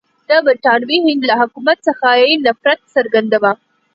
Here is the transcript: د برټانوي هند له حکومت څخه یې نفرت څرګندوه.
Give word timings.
د 0.29 0.31
برټانوي 0.45 0.97
هند 1.05 1.21
له 1.29 1.35
حکومت 1.41 1.77
څخه 1.87 2.07
یې 2.21 2.31
نفرت 2.45 2.79
څرګندوه. 2.95 3.51